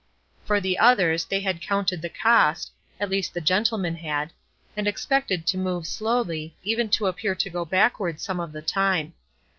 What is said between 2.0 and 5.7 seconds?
the cost, at least the gentlemen had, and expected to